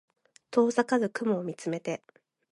[0.49, 2.01] 遠ざかる雲を見つめて